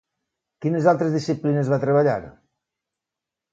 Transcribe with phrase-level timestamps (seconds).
[0.65, 2.17] Quines altres disciplines va treballar?